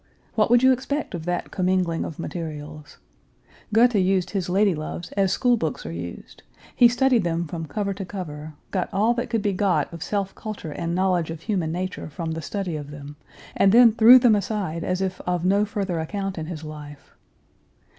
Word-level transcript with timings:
What 0.33 0.49
would 0.49 0.63
you 0.63 0.71
expect 0.71 1.13
of 1.13 1.25
that 1.25 1.51
commingling 1.51 2.05
of 2.05 2.17
materials? 2.17 2.97
Goethe 3.71 3.93
used 3.93 4.31
his 4.31 4.49
lady 4.49 4.73
loves 4.73 5.11
as 5.11 5.31
school 5.31 5.57
books 5.57 5.85
are 5.85 5.91
used: 5.91 6.41
he 6.75 6.87
studied 6.87 7.23
them 7.23 7.45
from 7.45 7.67
cover 7.67 7.93
to 7.93 8.03
cover, 8.03 8.55
got 8.71 8.89
all 8.91 9.13
that 9.13 9.29
could 9.29 9.43
be 9.43 9.53
got 9.53 9.93
of 9.93 10.01
self 10.01 10.33
culture 10.33 10.71
and 10.71 10.95
knowledge 10.95 11.29
of 11.29 11.41
human 11.41 11.71
nature 11.71 12.09
from 12.09 12.31
the 12.31 12.41
study 12.41 12.75
of 12.75 12.89
them, 12.89 13.15
and 13.55 13.71
then 13.71 13.91
threw 13.91 14.17
them 14.17 14.33
aside 14.33 14.83
as 14.83 15.01
if 15.01 15.21
of 15.27 15.45
no 15.45 15.65
further 15.65 15.99
account 15.99 16.39
in 16.39 16.47
his 16.47 16.63
life. 16.63 17.13